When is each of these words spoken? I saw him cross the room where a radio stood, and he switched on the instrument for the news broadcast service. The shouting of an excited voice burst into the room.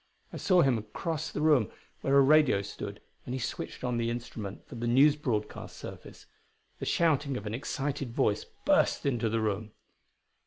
I 0.33 0.37
saw 0.37 0.63
him 0.63 0.83
cross 0.93 1.29
the 1.29 1.41
room 1.43 1.69
where 2.01 2.17
a 2.17 2.21
radio 2.21 2.63
stood, 2.63 3.01
and 3.23 3.35
he 3.35 3.39
switched 3.39 3.83
on 3.83 3.97
the 3.97 4.09
instrument 4.09 4.65
for 4.67 4.73
the 4.73 4.87
news 4.87 5.15
broadcast 5.15 5.77
service. 5.77 6.25
The 6.79 6.87
shouting 6.87 7.37
of 7.37 7.45
an 7.45 7.53
excited 7.53 8.11
voice 8.11 8.43
burst 8.65 9.05
into 9.05 9.29
the 9.29 9.41
room. 9.41 9.73